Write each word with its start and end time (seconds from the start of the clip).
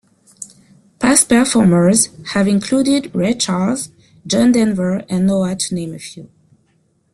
Past 0.97 1.29
performers 1.29 2.09
have 2.31 2.47
included 2.47 3.13
Ray 3.13 3.35
Charles, 3.35 3.91
John 4.25 4.51
Denver, 4.51 5.05
and 5.07 5.27
Noa 5.27 5.55
to 5.55 5.75
name 5.75 5.93
a 5.93 5.99
few. 5.99 6.27